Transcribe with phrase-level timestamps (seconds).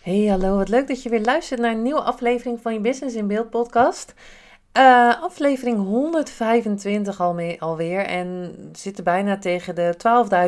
[0.00, 0.56] Hey, hallo.
[0.56, 3.50] Wat leuk dat je weer luistert naar een nieuwe aflevering van je Business in Beeld
[3.50, 4.14] podcast.
[4.76, 9.94] Uh, aflevering 125 al mee, alweer en zitten bijna tegen de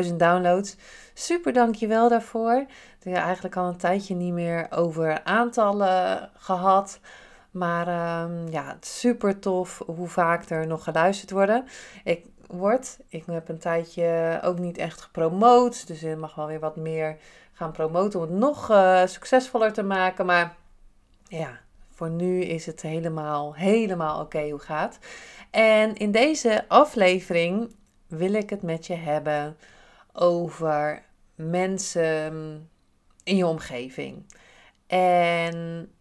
[0.09, 0.75] 12.000 downloads.
[1.13, 2.53] Super dankjewel daarvoor.
[2.99, 6.99] Ik heb eigenlijk al een tijdje niet meer over aantallen gehad.
[7.51, 11.65] Maar uh, ja, super tof hoe vaak er nog geluisterd worden.
[12.03, 16.59] Ik word, ik heb een tijdje ook niet echt gepromoot, dus er mag wel weer
[16.59, 17.17] wat meer
[17.53, 20.25] gaan promoten om het nog uh, succesvoller te maken.
[20.25, 20.55] Maar
[21.27, 21.59] ja,
[21.91, 24.99] voor nu is het helemaal, helemaal oké hoe het gaat.
[25.51, 27.75] En in deze aflevering
[28.07, 29.57] wil ik het met je hebben
[30.13, 31.03] over
[31.35, 32.69] mensen
[33.23, 34.25] in je omgeving.
[34.87, 35.91] En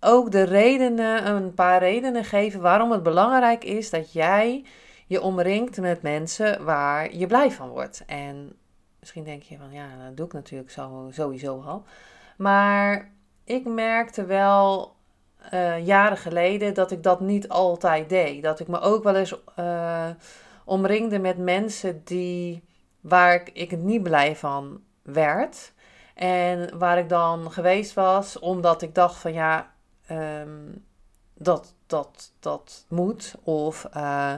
[0.00, 4.64] ook de redenen, een paar redenen geven waarom het belangrijk is dat jij
[5.06, 8.02] je omringt met mensen waar je blij van wordt.
[8.06, 8.56] En
[9.02, 10.70] Misschien denk je van ja, dat doe ik natuurlijk
[11.10, 11.84] sowieso al.
[12.36, 13.10] Maar
[13.44, 14.94] ik merkte wel
[15.54, 18.42] uh, jaren geleden dat ik dat niet altijd deed.
[18.42, 20.10] Dat ik me ook wel eens uh,
[20.64, 22.64] omringde met mensen die,
[23.00, 25.72] waar ik, ik niet blij van werd.
[26.14, 29.72] En waar ik dan geweest was omdat ik dacht van ja,
[30.10, 30.84] um,
[31.42, 33.34] dat, dat, dat moet.
[33.42, 34.34] Of uh,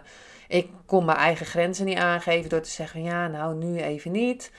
[0.48, 4.52] ik kon mijn eigen grenzen niet aangeven door te zeggen: ja, nou, nu even niet.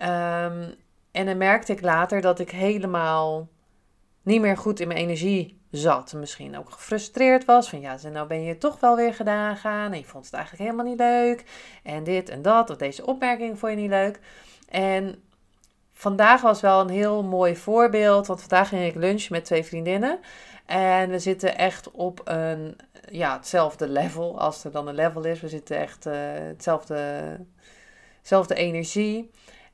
[0.00, 0.74] Um,
[1.12, 3.48] en dan merkte ik later dat ik helemaal
[4.22, 6.12] niet meer goed in mijn energie zat.
[6.12, 9.98] Misschien ook gefrustreerd was van ja, nou ben je toch wel weer gedaan gaan en
[9.98, 11.44] je vond het eigenlijk helemaal niet leuk.
[11.82, 14.20] En dit en dat, of deze opmerking vond je niet leuk.
[14.68, 15.22] En
[15.92, 20.18] vandaag was wel een heel mooi voorbeeld, want vandaag ging ik lunchen met twee vriendinnen.
[20.66, 22.76] En we zitten echt op een,
[23.10, 25.40] ja, hetzelfde level, als er dan een level is.
[25.40, 26.94] We zitten echt uh, hetzelfde,
[28.18, 29.30] hetzelfde energie.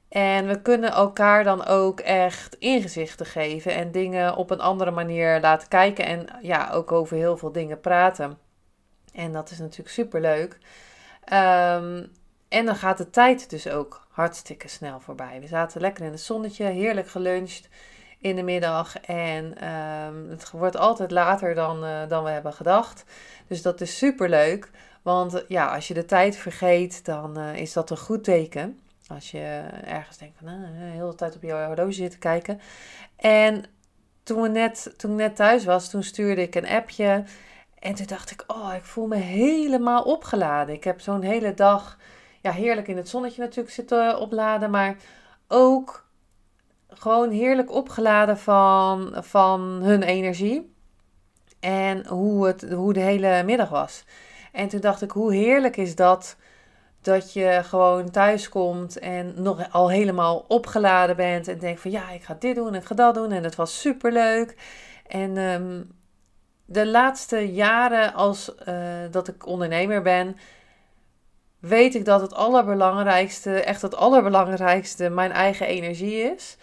[0.08, 5.40] En we kunnen elkaar dan ook echt ingezichten geven en dingen op een andere manier
[5.40, 6.04] laten kijken.
[6.04, 8.38] En ja, ook over heel veel dingen praten.
[9.14, 10.58] En dat is natuurlijk super leuk.
[11.32, 12.12] Um,
[12.48, 15.40] en dan gaat de tijd dus ook hartstikke snel voorbij.
[15.40, 17.68] We zaten lekker in het zonnetje, heerlijk geluncht
[18.22, 19.00] in de middag.
[19.00, 23.04] En um, het wordt altijd later dan, uh, dan we hebben gedacht.
[23.46, 24.70] Dus dat is super leuk.
[25.02, 28.80] Want ja, als je de tijd vergeet, dan uh, is dat een goed teken.
[29.06, 32.60] Als je ergens denkt van, nou, de hele tijd op je horloge zitten kijken.
[33.16, 33.64] En
[34.22, 37.24] toen, we net, toen ik net thuis was, toen stuurde ik een appje.
[37.78, 40.74] En toen dacht ik, oh, ik voel me helemaal opgeladen.
[40.74, 41.98] Ik heb zo'n hele dag,
[42.40, 44.70] ja, heerlijk in het zonnetje natuurlijk zitten opladen.
[44.70, 44.96] Maar
[45.48, 46.04] ook
[46.94, 50.74] gewoon heerlijk opgeladen van, van hun energie.
[51.60, 54.04] En hoe, het, hoe de hele middag was.
[54.52, 56.36] En toen dacht ik, hoe heerlijk is dat
[57.02, 61.48] dat je gewoon thuis komt en nog al helemaal opgeladen bent.
[61.48, 63.32] En denkt van ja, ik ga dit doen en ik ga dat doen.
[63.32, 64.56] En het was super leuk.
[65.06, 65.92] En um,
[66.64, 68.74] de laatste jaren als uh,
[69.10, 70.36] dat ik ondernemer ben,
[71.58, 76.56] weet ik dat het allerbelangrijkste, echt het allerbelangrijkste, mijn eigen energie is.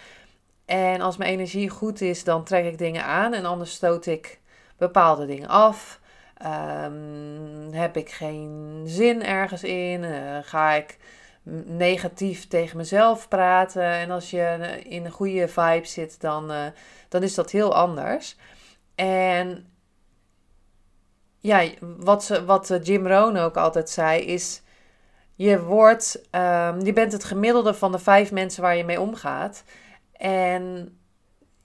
[0.69, 4.39] En als mijn energie goed is, dan trek ik dingen aan en anders stoot ik
[4.77, 5.99] bepaalde dingen af.
[6.45, 10.03] Um, heb ik geen zin ergens in?
[10.03, 10.97] Uh, ga ik
[11.65, 13.83] negatief tegen mezelf praten?
[13.83, 16.65] En als je in een goede vibe zit, dan, uh,
[17.07, 18.37] dan is dat heel anders.
[18.95, 19.67] En
[21.37, 24.61] ja, wat, wat Jim Rohn ook altijd zei, is
[25.35, 29.63] je wordt, um, je bent het gemiddelde van de vijf mensen waar je mee omgaat.
[30.19, 30.97] En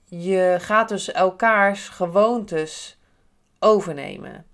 [0.05, 2.97] je gaat dus elkaars gewoontes
[3.59, 4.45] overnemen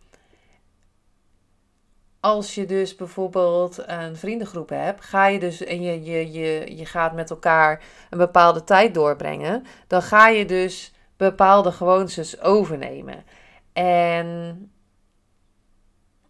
[2.21, 6.86] als je dus bijvoorbeeld een vriendengroep hebt, ga je dus en je, je, je, je
[6.86, 13.24] gaat met elkaar een bepaalde tijd doorbrengen, dan ga je dus bepaalde gewoontes overnemen.
[13.74, 14.71] En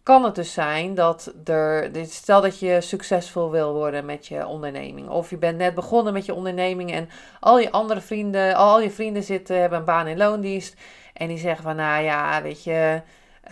[0.02, 5.08] kan het dus zijn dat er, stel dat je succesvol wil worden met je onderneming,
[5.08, 7.08] of je bent net begonnen met je onderneming en
[7.40, 10.76] al je andere vrienden, al je vrienden zitten, hebben een baan in loondienst
[11.12, 13.02] en die zeggen van, nou ja, weet je,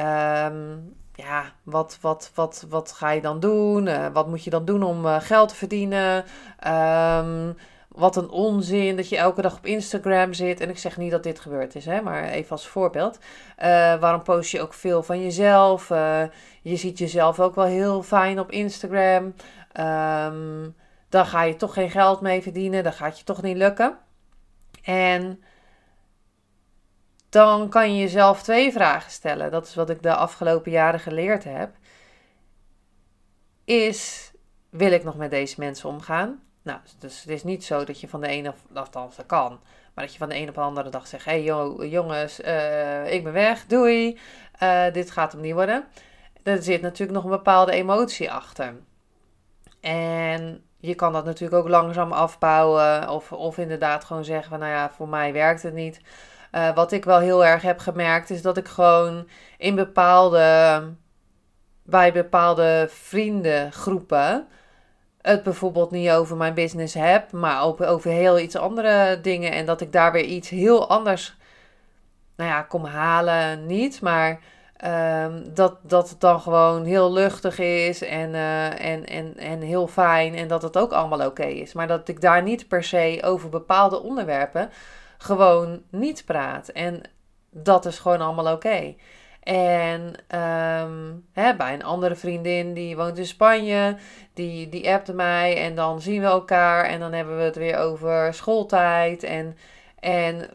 [0.01, 3.87] um, ja, wat, wat, wat, wat ga je dan doen?
[3.87, 6.25] Uh, wat moet je dan doen om uh, geld te verdienen?
[6.67, 7.57] Um,
[8.01, 10.61] wat een onzin dat je elke dag op Instagram zit.
[10.61, 13.19] En ik zeg niet dat dit gebeurd is, hè, maar even als voorbeeld.
[13.19, 13.65] Uh,
[14.01, 15.89] waarom post je ook veel van jezelf?
[16.63, 19.35] je ziet jezelf ook wel heel fijn op Instagram.
[19.81, 20.75] Um,
[21.09, 22.83] dan ga je toch geen geld mee verdienen.
[22.85, 23.99] Dan gaat je toch niet lukken.
[24.83, 25.43] En
[27.29, 29.51] dan kan je jezelf twee vragen stellen.
[29.51, 31.71] Dat is wat ik de afgelopen jaren geleerd heb.
[33.65, 34.33] Is,
[34.71, 36.43] wil ik nog met deze mensen omgaan?
[36.63, 39.61] Nou, dus het is niet zo dat je van de ene, althans dat kan,
[39.95, 41.43] maar dat je van de ene op de andere dag zegt: hey,
[41.89, 44.19] jongens, uh, ik ben weg, doei,
[44.63, 45.85] uh, dit gaat hem niet worden.
[46.43, 48.75] Er zit natuurlijk nog een bepaalde emotie achter.
[49.81, 54.73] En je kan dat natuurlijk ook langzaam afbouwen, of, of inderdaad gewoon zeggen: van, nou
[54.73, 56.01] ja, voor mij werkt het niet.
[56.53, 59.29] Uh, wat ik wel heel erg heb gemerkt, is dat ik gewoon
[59.59, 60.83] in bepaalde,
[61.83, 64.49] bij bepaalde vriendengroepen
[65.23, 69.53] het bijvoorbeeld niet over mijn business heb, maar over, over heel iets andere dingen.
[69.53, 71.37] En dat ik daar weer iets heel anders,
[72.37, 74.41] nou ja, kom halen, niet, maar
[75.25, 79.87] um, dat, dat het dan gewoon heel luchtig is en, uh, en, en, en heel
[79.87, 81.73] fijn en dat het ook allemaal oké is.
[81.73, 84.71] Maar dat ik daar niet per se over bepaalde onderwerpen
[85.19, 86.69] gewoon niet praat.
[86.69, 87.01] En
[87.51, 88.95] dat is gewoon allemaal oké.
[89.51, 90.01] En
[90.41, 93.97] um, hè, bij een andere vriendin die woont in Spanje,
[94.35, 97.77] die, die appte mij en dan zien we elkaar en dan hebben we het weer
[97.79, 99.23] over schooltijd.
[99.23, 99.57] En,
[100.01, 100.51] en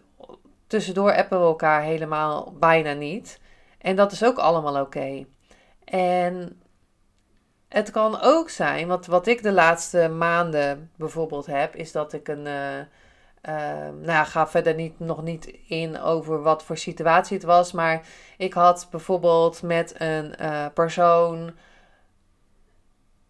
[0.68, 3.40] tussendoor appen we elkaar helemaal bijna niet.
[3.78, 5.26] En dat is ook allemaal oké.
[5.86, 6.62] En
[7.68, 12.28] het kan ook zijn, wat, wat ik de laatste maanden bijvoorbeeld heb, is dat ik
[12.28, 12.46] een.
[12.46, 12.80] Uh,
[13.50, 17.72] uh, nou, ga verder niet, nog niet in over wat voor situatie het was.
[17.72, 18.08] Maar
[18.38, 21.52] ik had bijvoorbeeld met een uh, persoon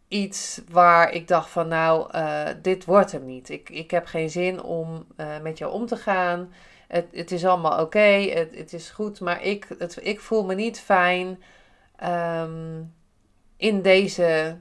[0.08, 3.50] iets waar ik dacht van nou, uh, dit wordt hem niet.
[3.50, 5.08] Ik, ik heb geen zin om
[5.42, 6.54] met jou om te gaan.
[6.88, 9.66] Het, het is allemaal oké, het, het is goed, maar ik,
[10.02, 11.44] ik voel me niet fijn
[12.04, 12.94] um,
[13.58, 14.58] in deze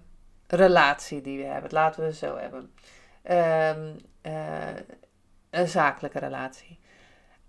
[0.46, 1.72] relatie die we hebben.
[1.72, 2.70] Laten we het zo hebben.
[3.80, 3.96] Um,
[5.58, 6.78] een zakelijke relatie.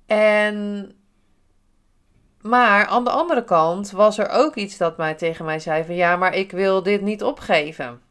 [0.06, 0.92] En,
[2.42, 5.96] maar aan de andere kant was er ook iets dat mij tegen mij zei van
[5.96, 8.02] ja, maar ik wil dit niet opgeven.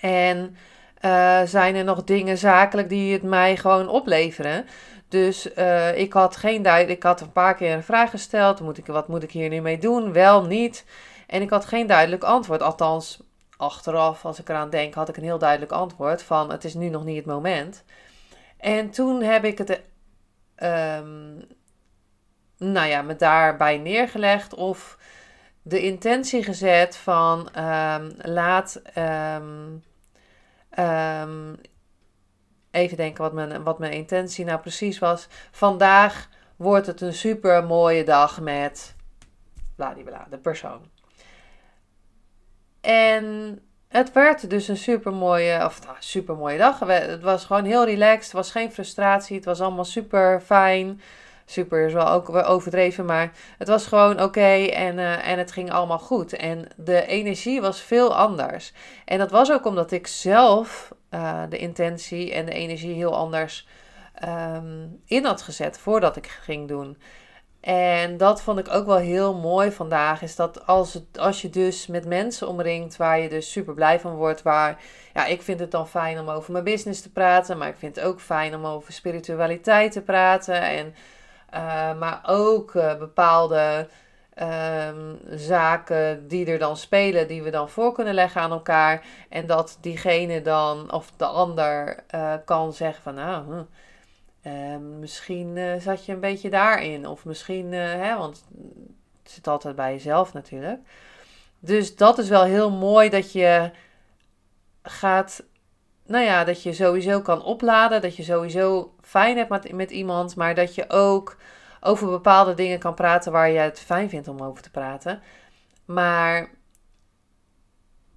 [0.00, 0.56] En
[1.04, 4.66] uh, zijn er nog dingen zakelijk die het mij gewoon opleveren?
[5.08, 6.96] Dus uh, ik had geen duidelijk.
[6.96, 8.60] Ik had een paar keer een vraag gesteld.
[8.60, 10.12] Moet ik, wat moet ik hier nu mee doen?
[10.12, 10.84] Wel, niet.
[11.26, 12.62] En ik had geen duidelijk antwoord.
[12.62, 13.22] Althans,
[13.56, 16.88] achteraf, als ik eraan denk, had ik een heel duidelijk antwoord van het is nu
[16.88, 17.84] nog niet het moment.
[18.64, 21.46] En toen heb ik het, um,
[22.56, 24.98] nou ja, me daarbij neergelegd of
[25.62, 29.82] de intentie gezet van um, laat um,
[32.70, 35.28] even denken wat mijn, wat mijn intentie nou precies was.
[35.50, 38.96] Vandaag wordt het een super mooie dag met
[39.76, 40.90] bladibla, de persoon.
[42.80, 43.58] En
[43.96, 46.78] het werd dus een super mooie, of nou, super mooie dag.
[46.78, 48.24] Het was gewoon heel relaxed.
[48.24, 49.36] Het was geen frustratie.
[49.36, 51.00] Het was allemaal super fijn.
[51.46, 55.72] Super is wel ook overdreven, maar het was gewoon oké en, uh, en het ging
[55.72, 56.32] allemaal goed.
[56.32, 58.72] En de energie was veel anders.
[59.04, 63.66] En dat was ook omdat ik zelf uh, de intentie en de energie heel anders
[64.28, 66.96] um, in had gezet voordat ik ging doen.
[67.64, 70.22] En dat vond ik ook wel heel mooi vandaag.
[70.22, 74.00] Is dat als, het, als je dus met mensen omringt waar je dus super blij
[74.00, 74.42] van wordt.
[74.42, 74.80] Waar,
[75.14, 77.58] ja, ik vind het dan fijn om over mijn business te praten.
[77.58, 80.60] Maar ik vind het ook fijn om over spiritualiteit te praten.
[80.62, 80.94] En,
[81.54, 83.88] uh, maar ook uh, bepaalde
[84.42, 89.04] um, zaken die er dan spelen, die we dan voor kunnen leggen aan elkaar.
[89.28, 93.62] En dat diegene dan, of de ander, uh, kan zeggen van nou, hm,
[94.46, 97.06] uh, misschien uh, zat je een beetje daarin.
[97.06, 98.44] Of misschien, uh, hè, want
[99.22, 100.80] het zit altijd bij jezelf natuurlijk.
[101.58, 103.70] Dus dat is wel heel mooi dat je
[104.82, 105.44] gaat,
[106.06, 108.02] nou ja, dat je sowieso kan opladen.
[108.02, 111.36] Dat je sowieso fijn hebt met, met iemand, maar dat je ook
[111.80, 115.22] over bepaalde dingen kan praten waar je het fijn vindt om over te praten.
[115.84, 116.50] Maar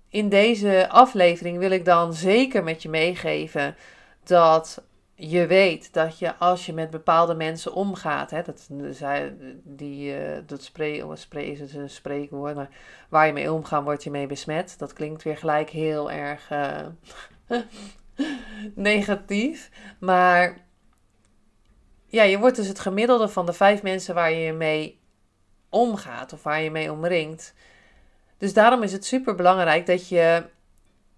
[0.09, 3.75] in deze aflevering wil ik dan zeker met je meegeven
[4.23, 4.83] dat
[5.19, 8.67] je weet dat je als je met bepaalde mensen omgaat, hè, dat,
[9.63, 12.01] die, uh, dat spray, oh, spray is het
[13.09, 14.75] waar je mee omgaat, word je mee besmet.
[14.77, 16.85] Dat klinkt weer gelijk heel erg uh,
[18.75, 19.71] negatief.
[19.99, 20.57] Maar
[22.05, 24.99] ja, je wordt dus het gemiddelde van de vijf mensen waar je mee
[25.69, 27.53] omgaat of waar je mee omringt.
[28.37, 30.43] Dus daarom is het super belangrijk dat je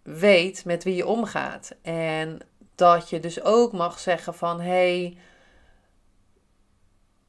[0.04, 1.76] weet met wie je omgaat.
[1.82, 2.42] En
[2.80, 5.18] dat je dus ook mag zeggen van hey,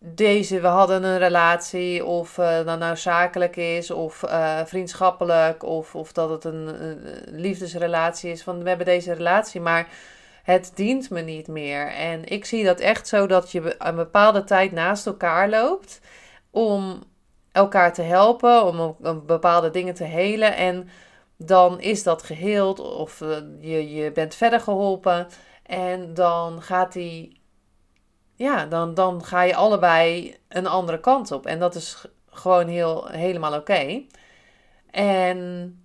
[0.05, 5.95] deze, we hadden een relatie, of uh, dat nou zakelijk is, of uh, vriendschappelijk, of,
[5.95, 7.01] of dat het een, een,
[7.41, 8.43] liefdesrelatie is.
[8.43, 9.89] Van we hebben deze relatie, maar
[10.43, 11.93] het dient me niet meer.
[11.93, 16.01] En ik zie dat echt zo dat je een bepaalde tijd naast elkaar loopt
[16.51, 17.03] om
[17.53, 20.57] elkaar te helpen, om bepaalde dingen te helen.
[20.57, 20.89] En
[21.43, 25.27] dan is dat geheeld, of uh, je, je bent verder geholpen.
[25.63, 27.41] En dan gaat die
[28.41, 31.47] ja, dan, dan ga je allebei een andere kant op.
[31.47, 34.03] En dat is gewoon heel, helemaal oké.
[34.91, 35.79] En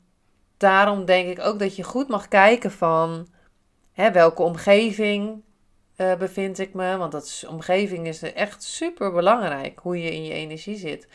[0.57, 3.27] daarom denk ik ook dat je goed mag kijken van
[3.91, 5.41] hè, welke omgeving
[5.97, 6.97] uh, bevind ik me.
[6.97, 11.07] Want dat is, omgeving is echt super belangrijk, hoe je in je energie zit.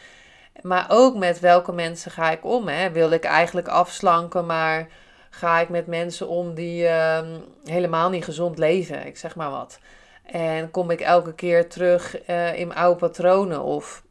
[0.63, 2.69] Maar ook met welke mensen ga ik om.
[2.69, 2.91] Hè?
[2.91, 4.89] Wil ik eigenlijk afslanken, maar
[5.31, 7.21] ga ik met mensen om die uh,
[7.65, 9.07] helemaal niet gezond leven?
[9.07, 9.79] Ik zeg maar wat.
[10.25, 13.63] En kom ik elke keer terug uh, in oude patronen?
[13.63, 14.03] Of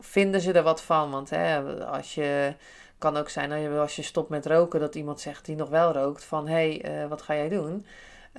[0.00, 1.10] vinden ze er wat van?
[1.10, 2.54] Want hè, als je
[2.98, 6.24] kan ook zijn als je stopt met roken, dat iemand zegt die nog wel rookt:
[6.24, 7.86] van hé, hey, uh, wat ga jij doen?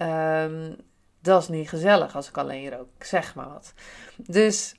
[0.02, 0.76] Um,
[1.22, 3.04] dat is niet gezellig als ik alleen rook.
[3.04, 3.74] Zeg maar wat.
[4.16, 4.76] Dus.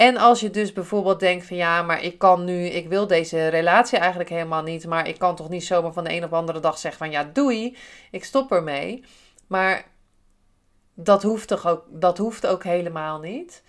[0.00, 3.48] En als je dus bijvoorbeeld denkt van ja, maar ik kan nu, ik wil deze
[3.48, 6.36] relatie eigenlijk helemaal niet, maar ik kan toch niet zomaar van de een op de
[6.36, 7.76] andere dag zeggen van ja, doei,
[8.10, 9.04] ik stop ermee.
[9.46, 9.86] Maar
[10.94, 13.62] dat hoeft toch ook, dat hoeft ook helemaal niet.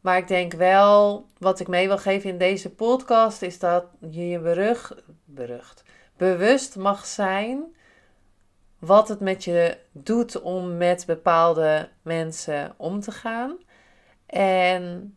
[0.00, 4.28] Maar ik denk wel, wat ik mee wil geven in deze podcast, is dat je
[4.28, 4.92] je berug,
[5.24, 5.82] berucht,
[6.16, 7.76] bewust mag zijn
[8.78, 13.56] wat het met je doet om met bepaalde mensen om te gaan.
[14.26, 15.14] En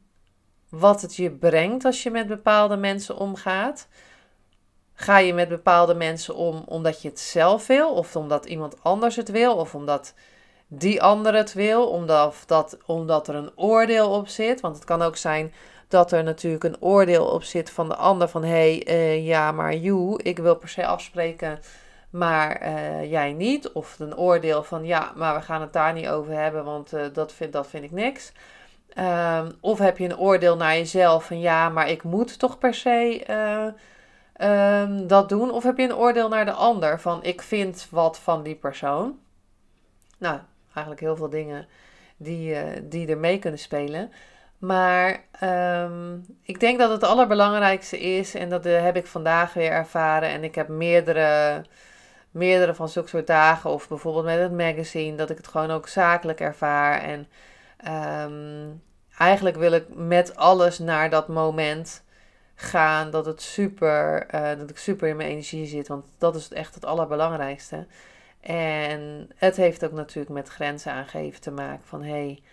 [0.74, 3.88] wat het je brengt als je met bepaalde mensen omgaat.
[4.94, 9.16] Ga je met bepaalde mensen om omdat je het zelf wil, of omdat iemand anders
[9.16, 10.14] het wil, of omdat
[10.68, 14.62] die ander het wil, omdat, dat, omdat er een oordeel op zit.
[14.62, 15.54] Want het kan ook zijn
[15.88, 19.52] dat er natuurlijk een oordeel op zit van de ander van hé, hey, uh, ja,
[19.52, 21.60] maar you, ik wil per se afspreken,
[22.10, 23.72] maar uh, jij niet.
[23.72, 27.02] Of een oordeel van ja, maar we gaan het daar niet over hebben, want uh,
[27.14, 28.32] dat, vind, dat vind ik niks.
[29.00, 32.74] Um, of heb je een oordeel naar jezelf van ja, maar ik moet toch per
[32.74, 33.24] se
[34.42, 35.52] um, dat doen.
[35.52, 39.20] Of heb je een oordeel naar de ander van ik vind wat van die persoon.
[40.18, 40.40] Nou,
[40.74, 41.68] eigenlijk heel veel dingen
[42.18, 44.12] die, uh, die er mee kunnen spelen.
[44.58, 49.72] Maar um, ik denk dat het allerbelangrijkste is, en dat uh, heb ik vandaag weer
[49.72, 50.30] ervaren.
[50.30, 51.62] En ik heb meerdere,
[52.32, 55.88] meerdere van zulke soort dagen, of bijvoorbeeld met het magazine, dat ik het gewoon ook
[55.88, 57.02] zakelijk ervaar.
[57.02, 57.28] En
[57.88, 58.82] um,
[59.18, 62.04] eigenlijk wil ik met alles naar dat moment
[62.56, 65.88] gaan dat het super, uh, dat ik super in mijn energie zit.
[65.88, 67.88] Want dat is echt het allerbelangrijkste.
[68.42, 72.44] En het heeft ook natuurlijk met grenzen aangeven te maken van hey,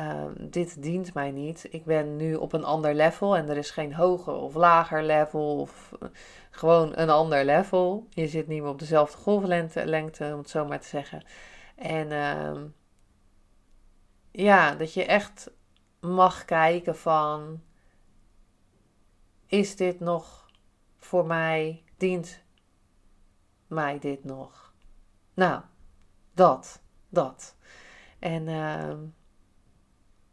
[0.00, 1.66] um, dit dient mij niet.
[1.70, 5.60] Ik ben nu op een ander level en er is geen hoger of lager level
[5.60, 6.08] of uh,
[6.50, 8.06] gewoon een ander level.
[8.10, 11.22] Je zit niet meer op dezelfde golflengte, lengte, om het zo maar te zeggen.
[11.76, 12.74] En um,
[14.36, 15.50] ja, dat je echt
[16.00, 17.62] mag kijken van
[19.46, 20.50] is dit nog
[20.98, 22.42] voor mij, dient
[23.66, 24.74] mij dit nog?
[25.34, 25.60] Nou,
[26.34, 27.56] dat, dat.
[28.18, 28.92] En uh,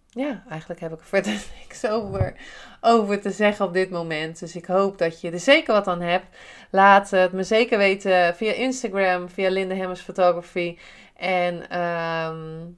[0.09, 2.35] ja, eigenlijk heb ik er verder niks over,
[2.81, 4.39] over te zeggen op dit moment.
[4.39, 6.37] Dus ik hoop dat je er zeker wat aan hebt.
[6.71, 10.77] Laat het me zeker weten via Instagram, via Linde Hemmers Photography.
[11.15, 12.77] En um,